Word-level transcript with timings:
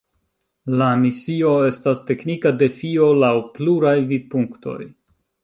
La 0.81 0.85
misio 1.01 1.51
estas 1.65 2.01
teknika 2.07 2.53
defio 2.63 3.11
laŭ 3.25 3.31
pluraj 3.59 3.95
vidpunktoj. 4.15 4.77